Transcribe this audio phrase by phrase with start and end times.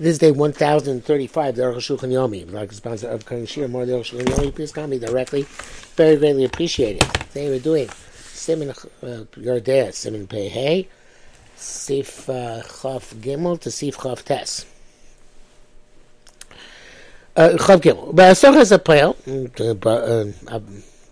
[0.00, 2.50] This is day 1035, the Aruch Shulchan Yomi.
[2.50, 4.50] Like sponsor of Karin Shir, more the.
[4.50, 5.42] Please call me directly.
[5.94, 7.02] Very greatly appreciated.
[7.02, 8.74] Today we're doing Simon uh,
[9.36, 10.88] Yordea, Simon Pei Hey,
[11.54, 14.64] Sif uh, Chav Gimel to Sif Chav Tes.
[17.36, 18.14] Uh, Chav Gimel.
[18.14, 18.78] But Asok has a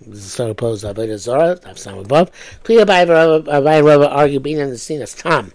[0.07, 2.31] is sort of to Avodah I've some above.
[2.65, 5.53] Clear by Rava argue being in the scene as Tom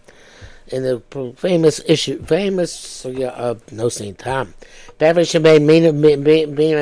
[0.73, 4.53] in the famous issue, famous uh, uh, no Saint Tom,
[4.97, 5.91] Beverage made Mino,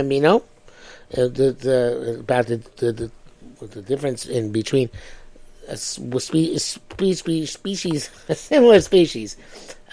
[0.03, 0.41] Mino, uh,
[1.11, 3.11] the, the about the, the
[3.67, 4.89] the, difference in between
[5.67, 6.79] a species,
[7.49, 9.37] species, similar species,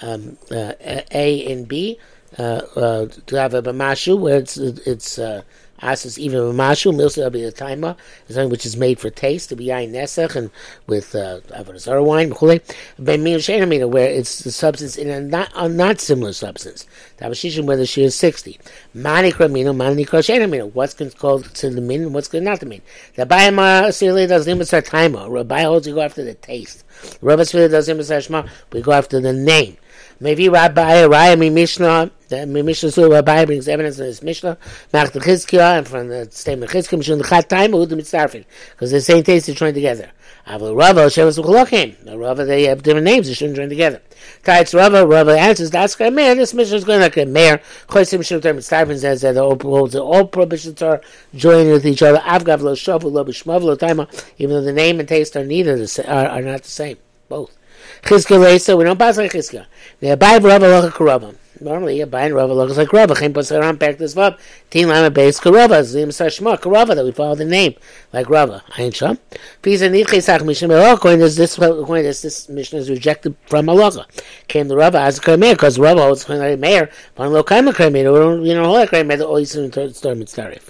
[0.03, 1.99] um, uh, A and B,
[2.39, 2.43] uh,
[2.77, 5.43] uh, to have a bamashu where it's it's uh,
[5.81, 7.97] Asas even mashu milsa will be the timer,
[8.29, 10.51] something which is made for taste to be ayin nesach and
[10.87, 12.61] with uh, avodah wine, mechule.
[12.99, 16.87] ben where it's the substance in a not a not similar substance.
[17.19, 18.59] Tabashishim whether she is sixty.
[18.95, 20.73] Mani kramino, mani krashenamino.
[20.73, 22.83] What's called to the min and what's not to mean.
[23.15, 25.29] The bayama sirle does our timer.
[25.31, 26.85] Rabbi holds you go after the taste.
[27.21, 28.49] Rabbi does limit our shema.
[28.73, 29.77] We go after the name.
[30.21, 34.59] Maybe Rabbi Raya mi Mishnah, the Mishnah Sur Rabbi brings evidence in his Mishnah,
[34.93, 38.91] Mach the Chizkiah, and from the statement Chizkiah, Mishun Chat Time, Uhud the Mitzarfin, because
[38.91, 40.11] the same taste is joined together.
[40.49, 44.03] Aval Rava, Shevas Ucholokim, the Rava, they have different names, they shouldn't join together.
[44.43, 48.19] Tights Rava, Rava answers, that's a mayor, this Mishnah is going like a mayor, Chosim
[48.19, 49.57] Mishun the Mitzarfin says that all,
[50.01, 51.01] all prohibitions are
[51.37, 54.99] joining with each other, Avgav lo Shavu lo Bishmav lo Taima, even though the name
[54.99, 56.97] and taste are neither the, are, are not the same,
[57.29, 57.57] both.
[58.03, 59.67] Chizkiah Leisa, we don't pass like Chizkiah.
[60.01, 61.35] The Abai Rava Locha Karava.
[61.61, 63.17] Normally, Abai and Rava looks like Rava.
[63.17, 64.39] Chaim Pasaram back this Vav.
[64.71, 65.83] Tin Lama Beis Karava.
[65.83, 67.75] Zim Sashma Karava, that we follow the name,
[68.13, 68.63] like Rava.
[68.75, 69.19] Ayin Sham.
[69.61, 74.05] Pisa Nidchesach Mishnah Melach, according to this, according to this, Mishnah is rejected from Malacha.
[74.47, 77.99] Came the Rava as a Kramer, because Rava holds like Meir, but Lo Kaima Kramer,
[77.99, 80.69] you know, hold like Kramer, the Oisin Storm Mitzarif.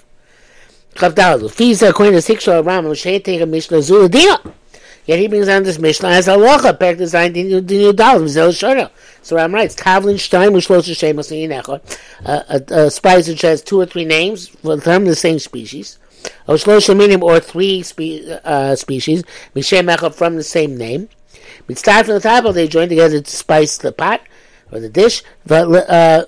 [0.95, 1.41] Chav Dalad.
[1.51, 4.53] Fisa, according to Sikshal Ram, Moshe take a Mishnah Zuladina.
[5.05, 8.89] Yet he brings down this Mishnah as halacha, to Zayin Dinu Dal, Zel Shara.
[9.21, 11.81] So Ram writes, Tavlin Stein, Mushlosh Shemos Yinecha,
[12.71, 15.97] a spice which has two or three names, from the same species.
[16.47, 19.23] Oshlosh Minim, or three spe- uh, species,
[19.55, 21.09] Mishem from the same name.
[21.67, 24.21] Mitzvah from the table, they join together to spice the pot,
[24.71, 26.23] or the dish, uh,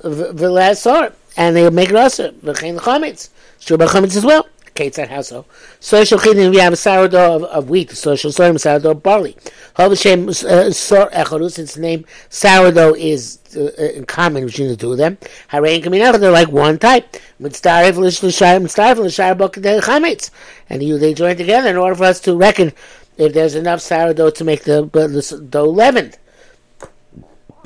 [1.38, 3.30] and they make it also, V'chein Chametz.
[3.59, 4.48] Shubha Chametz as well.
[4.76, 5.46] Ketzat Haso.
[5.80, 9.36] Social Chidim, we have a sourdough of, of wheat, social sourdough of barley.
[9.76, 14.98] Hovashem uh, Sor Echorus, its name, sourdough is uh, in common between the two of
[14.98, 15.18] them.
[15.52, 17.18] Harain Kaminach, they're like one type.
[17.42, 20.30] Mitzdarif Lishayim, Mitzdarif Lishayim Bokadei Chametz.
[20.70, 22.72] And you, they join together in order for us to reckon
[23.18, 26.18] if there's enough sourdough to make the, the dough leavened.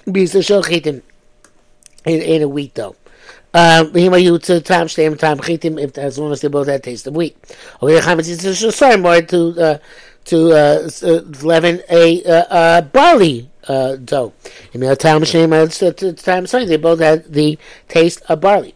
[0.07, 1.01] Bisa Shol
[2.05, 2.95] in, in a wheat dough.
[3.55, 7.37] Um, you to time time if as long as they both had taste of wheat.
[7.81, 9.77] Okay, chametz is sorry more to uh,
[10.25, 14.33] to uh, uh, leaven a uh, uh, barley uh, dough.
[14.73, 17.57] In the time shem time sorry they both had the
[17.87, 18.75] taste of barley.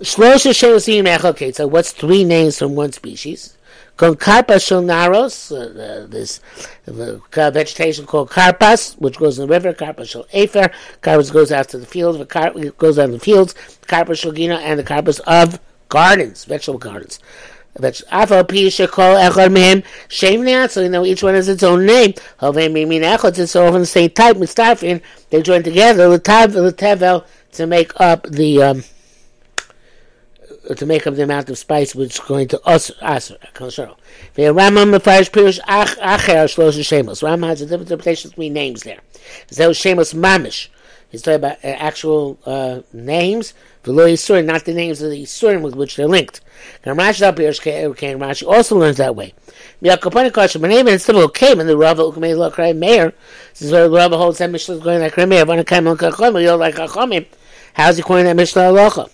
[0.00, 3.57] Shlosha sheosim So what's three names from one species?
[3.98, 6.40] Karpas naros, uh, this
[6.86, 9.72] uh, vegetation called karpas, which grows in the river.
[9.72, 10.70] Karpas shel afer.
[11.02, 12.18] Karpas goes out to the fields.
[12.18, 13.54] It goes out in the fields.
[13.88, 17.18] Karpas shel and the karpas of gardens, vegetable gardens.
[17.76, 22.12] Afal pi shekol echad mehem shem So you know each one has its own name.
[22.40, 23.36] Hovei mimin echad.
[23.36, 24.36] It's all from the same type.
[24.36, 25.02] Mitzdarfin.
[25.30, 26.08] They join together.
[26.08, 28.62] The tevel to make up the.
[28.62, 28.84] Um,
[30.74, 33.94] to make up the amount of spice which is going to us aser kosher.
[34.34, 37.22] The Rambam mefarish pirush acher shlosh shemos.
[37.22, 39.00] Rambam has a different interpretation three names there.
[39.50, 40.68] Zeh shemos mamish.
[41.10, 45.22] He's talking about uh, actual uh, names, the lo yisurim, not the names of the
[45.22, 46.42] yisurim with which they're linked.
[46.84, 49.32] Now Rashi also learns that way.
[49.80, 53.14] Is still okay, and the Rava mayor.
[53.50, 57.26] This is where the Rava holds that Mishnah is going like kachomim.
[57.72, 59.08] How's he calling that Mishnah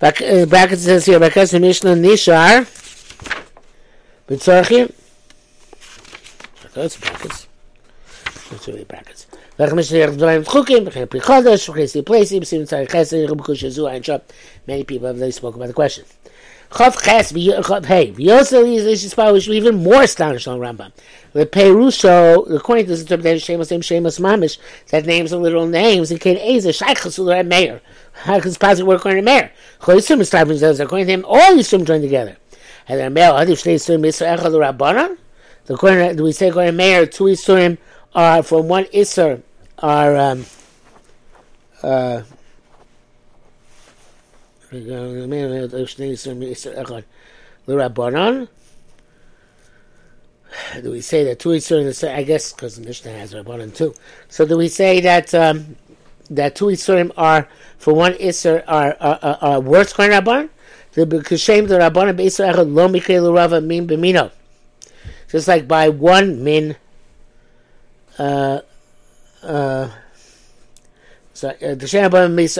[0.00, 0.48] halacha?
[0.48, 2.66] bracket uh, says here, Bakas Mishnah Nishar.
[4.28, 4.92] B'tzarchim.
[6.74, 7.46] That's brackets.
[8.50, 9.26] That's really brackets.
[13.62, 14.30] Yazu, and Shop.
[14.66, 16.04] Many people have they spoken about the question.
[16.70, 20.92] Chav Ches, hey, V'yosel is Yishis which even more astonished on Rambam.
[21.32, 24.58] The Perusho, according to this interpretation, Shemus Name Shemus Mamish,
[24.88, 27.80] that names are literal names, and Ken Eza, Shaykh Chasulah, Meir.
[28.12, 29.52] How can this possibly work according to Meir?
[29.80, 32.36] Choyisum is typing says, according to him, all Yisum join together.
[32.88, 35.18] And then Meir, Hadif Shnei Yisum Yisur Echad Rabbanan?
[35.68, 37.78] According to, we say to Meir, two Yisurim
[38.14, 39.42] are from one Isser
[39.78, 40.46] are um,
[41.82, 42.22] uh,
[50.82, 53.94] do we say that two Isurim, I guess because the Mishnah has Rabbanan too.
[54.28, 55.76] So do we say that um,
[56.30, 57.48] that two Isurim are,
[57.78, 60.50] for one Isur, are, are, are, are worse than Rabbanan?
[60.92, 64.30] The Kashem the Rabbanan Echad Lo Mikre Rava Min Bemino.
[65.28, 66.76] Just like by one min,
[68.18, 68.60] uh,
[69.42, 69.88] uh,
[71.36, 71.52] so uh,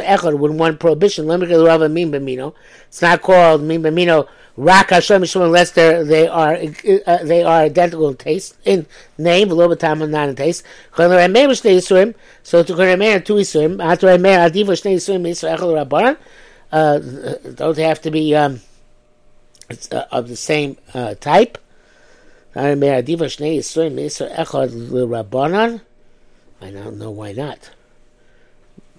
[0.03, 4.29] Echad, when one prohibition, it's not called Min Bemino
[4.59, 8.85] Rak Hashem unless they they are uh, they are identical in taste in
[9.17, 10.63] name, bit time and not in taste.
[10.93, 11.17] So to
[12.75, 16.19] Koremer two Isurim, after Remer Adiva Shnei Isurim Yisrael Rabbanan,
[16.71, 16.99] uh,
[17.55, 18.61] don't have to be um,
[19.91, 21.57] uh, of the same uh, type.
[22.55, 22.75] I
[26.71, 27.71] don't know why not.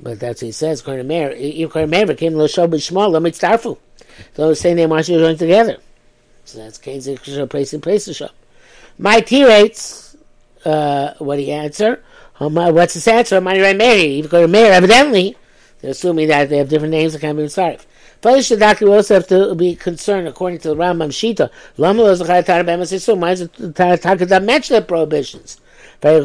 [0.01, 0.81] But that's what he says.
[0.81, 3.77] Koremer came to Shal B'Shmal, let me starfu.
[4.35, 5.77] So the name are joined together.
[6.45, 7.07] So that's Kane's
[7.49, 8.29] place in place to.
[8.97, 10.15] My T rates,
[10.65, 12.03] uh, what you answer?
[12.39, 13.41] what's his answer?
[13.41, 14.19] My right Meir.
[14.19, 15.35] If you to Meir, evidently,
[15.81, 17.81] they're assuming that they have different names that can't be started.
[18.21, 21.51] First, the doctor will also have to be concerned, according to the Rambam Shita.
[21.77, 25.59] Lama the Bema so why is it Takada mention the prohibitions?
[25.99, 26.21] The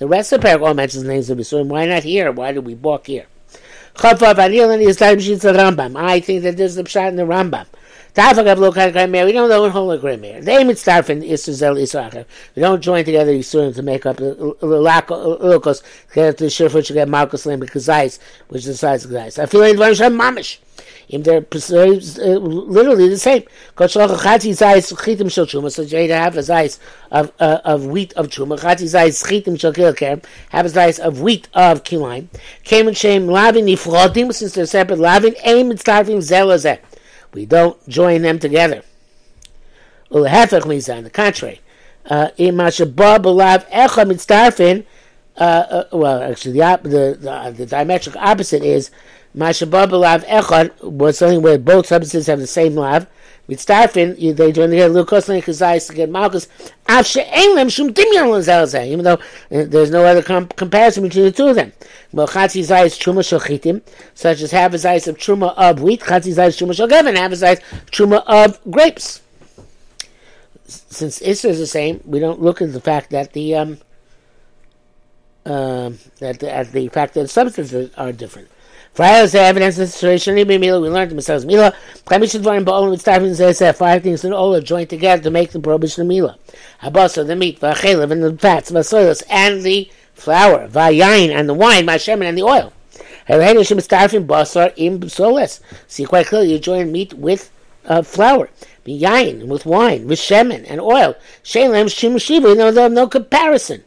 [0.00, 1.66] rest of the parak all mentions the names of Bisurim.
[1.66, 2.30] Why not here?
[2.30, 3.26] Why do we walk here?
[3.96, 4.02] Is
[4.98, 5.92] the.
[5.96, 7.66] I think that there's the pshat in the Rambam.
[8.16, 8.22] We
[9.32, 10.40] don't know what whole Grammar.
[10.40, 12.24] They mitzdarfen Israel Israel.
[12.54, 15.82] We don't join together Yisurim to make up the uh, Lukos,
[16.14, 19.42] get the Shirfut, get Malchus Lamb, Kazais, which is the size of Kazais.
[19.42, 20.58] I feel like Dvarim Mamish.
[21.08, 23.44] If they're uh, literally the same.
[23.78, 24.00] So
[25.82, 26.80] you have a size
[27.10, 28.58] of, uh, of wheat of truma.
[28.58, 30.24] Chati size chitim shel kilker.
[30.50, 32.28] Have a size of wheat of kilaim.
[32.64, 36.78] Came and shame lavin nifrodim, since they're separate lavin, aim and starving zelazeh.
[37.32, 38.82] We don't join them together.
[40.10, 41.60] Ulehefech means on the contrary.
[42.06, 44.84] Uh, in mashabah belav echa mitzdarfin,
[45.36, 48.90] uh, uh, well, actually, the, the, the, the diametric opposite is
[49.36, 53.08] Mashabah b'lav echad was something where both substances have the same lav.
[53.48, 56.48] Mitzdarfin, they join together lukos and chazayis to get malchus.
[56.88, 59.18] Av she'en shum dimyon even though uh,
[59.66, 61.72] there's no other com- comparison between the two of them.
[62.12, 63.82] Well, chatzi zayis truma shalchitim,
[64.14, 67.34] such as half a zayis of truma of wheat, chatzi zayis truma shel half a
[67.34, 67.60] zayis
[67.90, 69.20] truma of grapes.
[70.66, 73.78] Since Isra is the same, we don't look at the fact that the um,
[75.44, 75.90] uh,
[76.20, 78.48] that the, at the fact that substances are different.
[78.94, 81.74] Prior to evidence of the situation, we learned the Messiah's Mila.
[82.06, 85.50] Chamisha Dvarim Ba'olim with says that five things in all are joined together to make
[85.50, 86.38] the prohibition of Mila.
[86.80, 91.86] Habasa, the meat, Vachelev, and the fats, Vasoilos, and the flour, Vayain, and the wine,
[91.86, 92.72] Vashemin, and the oil.
[93.26, 95.60] Helene Starving Basar im Soles.
[95.88, 97.50] See quite clearly, you join meat with
[97.86, 98.48] uh, flour.
[98.86, 101.16] Yain, with wine, with shemen, and oil.
[101.42, 103.82] Shalem, Shim, Shiva, no, no comparison.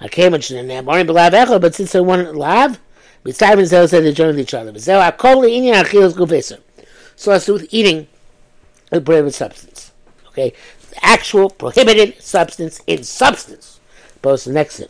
[0.00, 2.78] I came in there, but since I want lav,
[3.26, 4.72] Mitzvah and Zeh said they joined each other.
[4.72, 6.60] Zeh akol inyan achilas gufeser.
[7.16, 8.06] So as to with eating
[8.92, 9.90] a prohibited substance.
[10.28, 10.52] Okay,
[10.90, 13.80] The actual prohibited substance in substance.
[14.22, 14.80] Both the next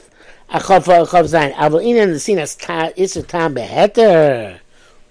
[3.54, 4.60] beheter.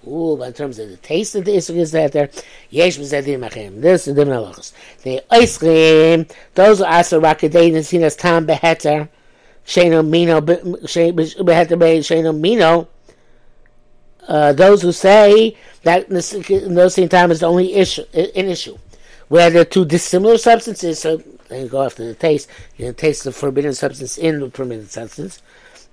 [0.07, 2.29] Ooh, but in terms of the taste of the iser is that there.
[2.69, 3.81] Yesh b'zedim achim.
[3.81, 4.71] This is the halachos.
[5.01, 6.29] The oischim.
[6.53, 9.09] Those are asa rakadein the tam beheter.
[9.65, 12.87] Sheno mino beheter be sheno mino.
[14.27, 16.11] Uh, those who say that
[16.91, 18.77] same time is the only issue, an issue,
[19.27, 23.73] where they're two dissimilar substances, so they go after the taste, you taste the forbidden
[23.73, 25.41] substance in the permitted substance.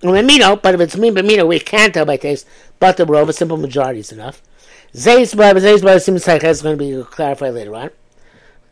[0.02, 2.46] And amino, but if it's mean amino, we can't tell by taste,
[2.80, 4.42] but the rove, a simple majority is enough.
[4.94, 7.90] Zeis by Zeis by seems like that's going to be clarified later on.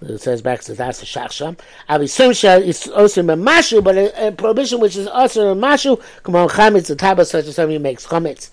[0.03, 1.59] It says back to that's the shachsham.
[1.89, 6.03] Avisum is also mashu, but a, prohibition which is also a mashu.
[6.23, 8.49] Come on, chametz, the of such as somebody makes chametz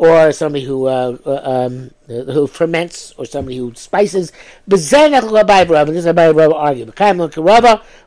[0.00, 4.32] or somebody who uh, uh um, who ferments, or somebody who spices.
[4.66, 5.92] This is a Rabbi Rava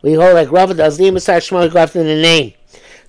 [0.02, 0.98] We hold like Rava does.
[0.98, 2.54] The Emisar Shmuel go after the name.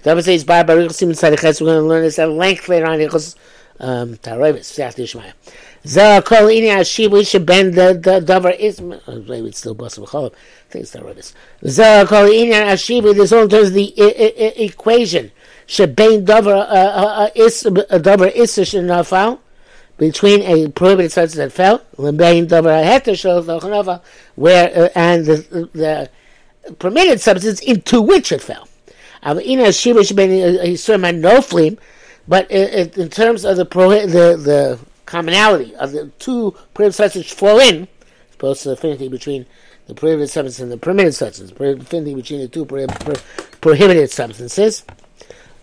[0.02, 1.62] The Rabbi says by Baruch Sim Tzadiches.
[1.62, 2.98] We're going to learn this at length later on.
[2.98, 3.36] Because
[3.80, 5.32] um, Tarovis Seach Yishmael.
[5.86, 9.96] Zeh kol ini ashib we should bend the the davar is maybe it's still bus
[9.96, 10.32] b'cholov.
[10.32, 11.32] I think it's Tarovis.
[11.62, 13.14] Zeh kol ini ashib.
[13.14, 13.94] This all does the
[14.62, 15.32] equation
[15.66, 19.38] shebein davar uh, uh, uh, isish in nafal
[19.98, 24.02] between a prohibited substance that fell, lebein davar heter shel
[24.34, 26.10] where and the, the
[26.78, 28.68] permitted substance into which it fell.
[29.22, 31.78] Avina shivish ben yisurim noflim.
[32.26, 37.60] But in, terms of the, prohi- the the commonality of the two prohibited substances fall
[37.60, 39.44] in, as opposed to the affinity between
[39.86, 43.14] the prohibited substance and the permitted substance, affinity between the two pro- pro-
[43.60, 44.84] prohibited substances.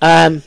[0.01, 0.43] Um,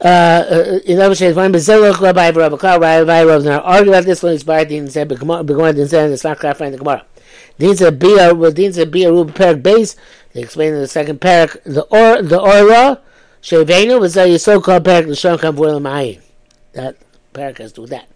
[0.00, 4.32] uh, in other words, when Bezilach Rabbi Rabbi Rabbi Rabbi now argue about this one.
[4.32, 7.04] He's by Din said, but Gemara Din said it's not clarifying the Gemara.
[7.58, 9.96] Din said Bia, well, Din said Bia Rub Perak base.
[10.32, 13.00] They explain in the second parak the or the Orla
[13.42, 15.56] Shevenu was a so called parak the Shon Kam
[16.74, 16.96] That
[17.34, 18.08] parak has to do that.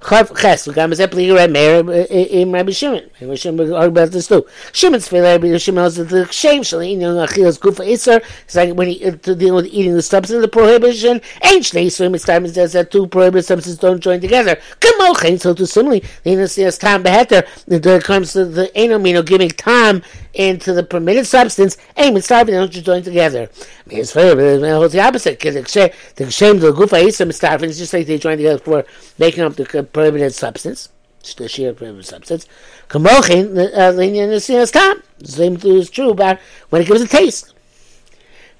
[0.00, 3.10] Chav Ches, we got Mazepli Meir, in Rabbi Shimon.
[3.20, 4.46] Rabbi Shimon argued about this too.
[4.72, 8.74] Shimon's Tefillah, Rabbi Shimon has the shame, Shali, you know, good for Isser, it's like
[8.74, 12.24] when he, to deal with eating the substance of the prohibition, and Shnei Swim, it's
[12.24, 14.56] time says that two prohibited substances don't join together.
[14.80, 19.50] Come Kamochain, so too similarly, the Innocent Tom Beheter, the comes to the Enomino giving
[19.50, 20.02] time
[20.34, 23.48] into the permitted substance, aim and starving, they don't join together.
[23.52, 25.40] I mean, it's fair, but it holds the opposite.
[25.40, 28.84] The shame, the gufa iser, starving, it's just like they join together for
[29.18, 30.90] making up the prohibited substance,
[31.36, 32.46] the sheer prohibited substance.
[32.88, 35.02] Kamochin, the time.
[35.18, 36.38] The same thing is true about
[36.70, 37.54] when it gives a taste.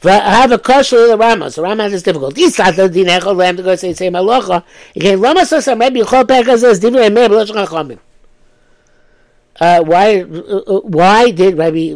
[0.05, 1.51] I have a question the Rama.
[1.51, 2.37] So Rama has difficult.
[2.37, 4.63] These the din echol lam to go say say malacha.
[4.95, 7.99] Again, Rama says some maybe chol pekas says divrei meir b'losh chachamim.
[9.61, 10.21] Uh, why?
[10.23, 11.95] Uh, why did Rabbi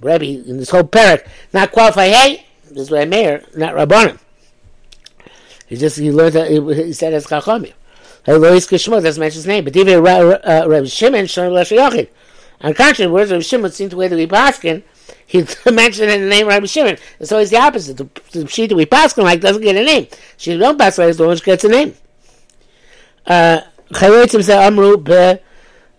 [0.00, 2.08] Rabbi in this whole parak not qualify?
[2.08, 4.18] Hey, this is Rabbi Meir, not Rabbanim.
[5.66, 7.72] He just he learned that he said as chachamim.
[8.26, 12.08] Lois Kishmo doesn't mention his name, but even uh, Rabbi Shimon Shon Lashayachid.
[12.60, 14.82] On contrary, words Rabbi Shimon seem to way that we paskin,
[15.26, 15.38] he
[15.70, 16.98] mentioned in the name Rabbi Shimon.
[17.18, 17.96] It's always the opposite.
[17.96, 20.06] The, the sheet that we paskin like doesn't get a name.
[20.36, 21.94] She don't pass like the one which gets a name.
[23.26, 25.38] Chayrotzim say Amru be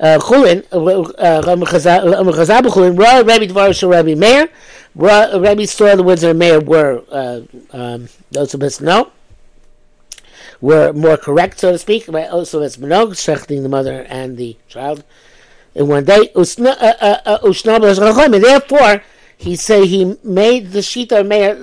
[0.01, 4.50] Chulin, Chazal b'Chulin, Ra Rabbi Dvar Rabbi Meir,
[4.96, 7.41] Rabbi saw the words of Meir were, uh,
[7.72, 9.12] um, those of us know
[10.60, 12.05] were more correct, so to speak.
[12.08, 15.03] But also, it's Minog, shechting the mother and the child
[15.75, 16.31] in one day.
[16.36, 19.03] Uh, uh, uh, therefore,
[19.38, 21.55] he say he made the shita meir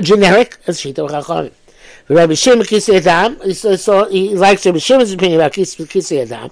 [0.00, 1.52] generic as shita chachamim.
[2.08, 6.50] Rabbi Shimon Kisei Adam, so he likes Rabbi Shimon's opinion about Kisei Adam.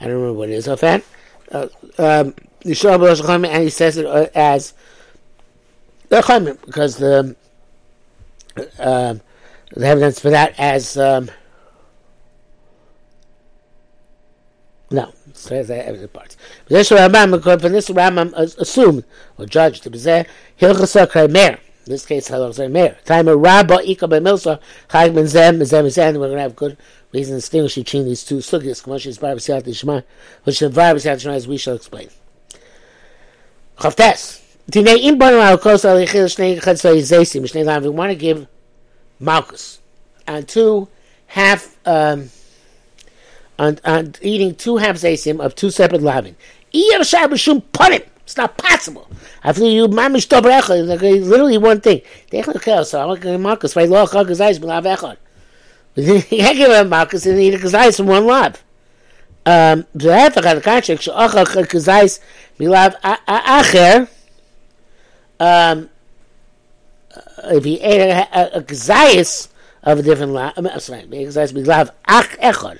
[0.00, 1.02] I don't remember what it is offhand.
[1.50, 4.74] Uh, um, and he says it as
[6.08, 7.36] because the
[8.78, 9.20] um,
[9.74, 11.30] the evidence for that as um,
[14.90, 16.36] no, says that evidence parts.
[16.66, 19.04] This Rambam, from this Rambam assumed
[19.36, 20.26] or judged to be there.
[21.88, 22.98] In this case, Hilchasa Mer.
[23.06, 26.14] Time of Rabba Ika Bemilsa Chag Ben Zem Zem Zem.
[26.16, 26.76] We're going to have good
[27.14, 28.84] reason to distinguish between these two sugyas.
[28.84, 30.04] Kmosh Bar B'Siyat Yishma,
[30.44, 32.10] which the Bar B'Siyat Yishma, as we shall explain.
[33.78, 34.42] Chavtes.
[34.70, 37.82] Dinei Im Banu Al Kos Al Yichil Shnei Lam.
[37.82, 38.46] We want to give
[39.18, 39.80] Malchus
[40.26, 40.88] and two
[41.28, 42.28] half um,
[43.58, 46.36] on, on eating two half zaysim of two separate lavin.
[48.28, 49.08] It's not possible.
[49.42, 50.86] I feel you mamish tobrecha,
[51.26, 52.02] literally one thing.
[52.30, 53.88] Dechel kel, so I'm going Marcus, right?
[53.88, 55.16] Loch hagas eyes, but I've echon.
[55.96, 58.58] You can't give him Marcus and eat a kazais from one lob.
[59.46, 62.20] Um, the hafak on the contrary, she'ochach kazais
[62.58, 64.10] milav acher,
[65.40, 65.88] um,
[67.16, 67.20] uh,
[67.56, 71.92] if he ate a, a, a, of a different lob, I'm sorry, a kazais milav
[72.06, 72.78] ach echon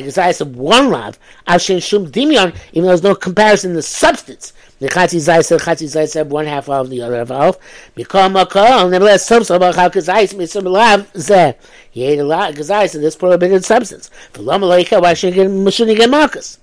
[0.00, 4.52] gazayis of one lav, ashen shum dimion, even though there's no comparison in the substance.
[4.78, 7.58] The chatzi zayis and chatzi zayis have one half of the other half.
[7.96, 11.54] Mikol makol, nevertheless, some some how gazayis misum lav zeh.
[11.90, 14.10] He ate a lot of gazayis of this prohibited substance.
[14.32, 16.58] For lama leika, why should he get malchus?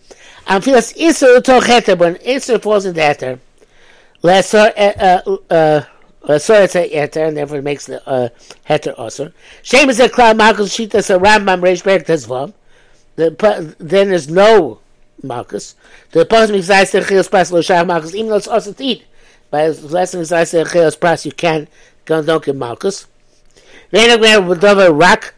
[0.47, 3.39] And feel it's iser to heter, when iser falls into heter,
[4.23, 8.29] lesser, uh, uh, so it's a heter, and therefore it makes the uh,
[8.67, 9.31] heter also.
[9.61, 12.53] Shame is a cloud malchus shita Rambam reish berek tezvav.
[13.19, 14.79] Then there's no
[15.21, 15.75] malchus.
[16.11, 19.05] The pasuk makes zayis terchios pras lo shach malchus, even though it's also to eat.
[19.51, 21.67] By than zayis terchios pras, you can
[22.05, 23.07] don't get malchus.
[23.91, 25.35] Then again, with dover rak.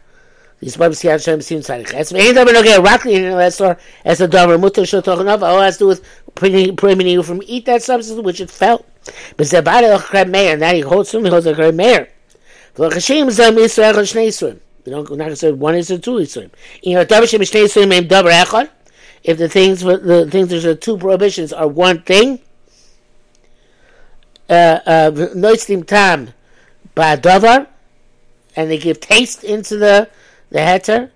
[0.60, 2.12] These Bible see Hashem seen inside Ches.
[2.12, 5.42] Vein no get rak in the as a dover mutter shotochanov.
[5.42, 6.04] All has to do with
[6.36, 8.86] preventing you from eat that substance which it felt.
[9.36, 12.08] But Zabad el Meir, and that he holds him, he holds a Kreb Meir.
[12.76, 14.60] V'lachashim zem Yisrael shnei Yisrael.
[14.85, 16.49] We don't, we're not going to say one is or two Yisrael.
[16.81, 18.69] You know, davar shem shnei Yisrael named davar echad.
[19.23, 22.39] If the things, the things, there's the two prohibitions are one thing,
[24.49, 26.29] uh, uh, noistim tam
[26.95, 27.67] ba'davar,
[28.55, 30.09] and they give taste into the
[30.49, 31.11] the heter.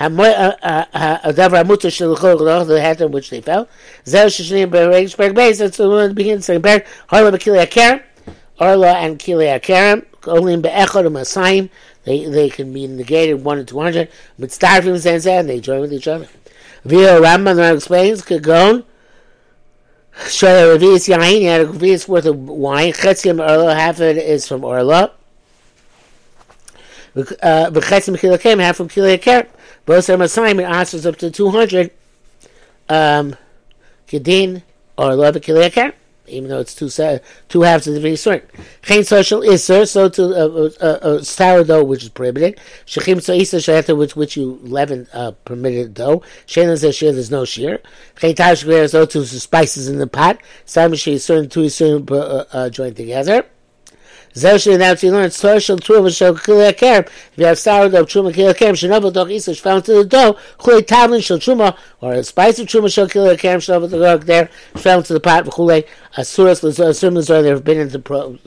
[0.00, 3.66] הדבר המוצר של the heter which they fell.
[4.04, 7.96] זהו ששנים ברגש פרק בייס, that's the one that begins saying פרק, הורלה בכלי הכרם,
[8.58, 11.69] הורלה and כלי הכרם, Olim be'echad u'masayim.
[12.03, 14.09] They they can be negated one and two hundred.
[14.39, 15.47] Mitzdarfim zenzen.
[15.47, 16.27] They join with each other.
[16.83, 18.83] Via Rambam explains Kagon.
[20.27, 21.39] Show a revius yain.
[21.39, 22.93] He had a revius worth of wine.
[22.93, 23.75] Chetzim orla.
[23.75, 25.11] Half of it is from orla.
[27.15, 28.59] V'chetzim kilakem.
[28.59, 29.47] Half from kilakem.
[29.85, 30.59] Both are masayim.
[30.59, 31.91] It answers up to two hundred.
[32.89, 33.35] Um,
[34.07, 34.63] kedin
[34.97, 35.93] orla v'kilakem
[36.27, 36.89] even though it's two
[37.49, 38.49] two halves of the very sort.
[38.81, 42.59] Chain social iser, so to uh, uh, uh, sourdough which is prohibited.
[42.85, 46.21] Shechim so iser shayata which which you leaven uh, permitted dough.
[46.45, 47.79] Shein says shear there's no shear.
[48.17, 50.39] Chain tash so to spices in the pot.
[50.65, 53.45] Simon she certain two certain uh, uh, joined together.
[54.37, 57.07] Zeh now to learn social truma shel kili akerem.
[57.07, 60.81] If you have sourdough truma kili akerem, shenovel doch isish found to the dough, chulei
[60.81, 64.99] tavlin shel truma, or a spice of truma shel kili akerem, shenovel doch there, fell
[64.99, 68.37] into the pot, chulei asuras l'asurim l'zor, they have been into pro,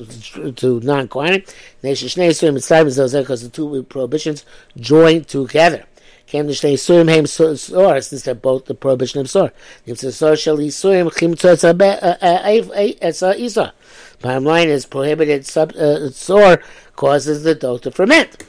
[0.55, 1.53] to non-quantity.
[1.83, 4.45] Nation shnei time as those because the two prohibitions
[4.77, 5.87] join together.
[6.27, 9.53] Came to shnei surim heim sor, since they're both the prohibition of sor.
[9.87, 13.75] If the sor shel isurim, chim tzotz uh, uh, isa.
[14.21, 16.63] Bottom line is prohibited sub, uh, sore
[16.95, 18.45] causes the dough to ferment.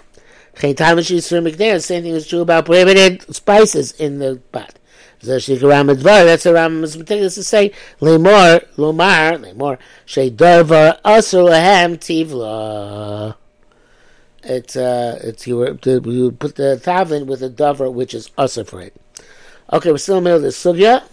[0.57, 4.77] Same thing is true about prohibited spices in the pot.
[5.21, 7.71] That's the Rambam is meticulous to say.
[7.99, 13.35] Lemor, lomar, lemor, sheidarvar asur lahem tivla.
[14.43, 18.81] It's uh, it's you you put the tavlin with a dover which is usher for
[18.81, 18.95] it.
[19.71, 21.03] Okay, we're still in the middle of the sugya,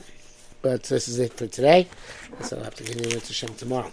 [0.63, 1.89] but this is it for today.
[2.41, 3.93] So I'll have to continue with Hashem tomorrow.